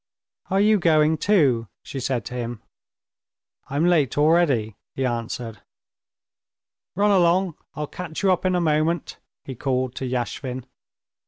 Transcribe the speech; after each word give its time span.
"Are 0.49 0.59
you 0.59 0.79
going 0.79 1.19
too?" 1.19 1.67
she 1.83 1.99
said 1.99 2.25
to 2.25 2.33
him. 2.33 2.63
"I'm 3.69 3.85
late 3.85 4.17
already," 4.17 4.75
he 4.95 5.05
answered. 5.05 5.61
"Run 6.95 7.11
along! 7.11 7.53
I'll 7.75 7.85
catch 7.85 8.23
you 8.23 8.31
up 8.31 8.43
in 8.43 8.55
a 8.55 8.59
moment," 8.61 9.19
he 9.45 9.53
called 9.53 9.93
to 9.97 10.05
Yashvin. 10.05 10.65